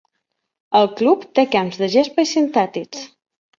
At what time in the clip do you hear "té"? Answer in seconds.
1.41-1.45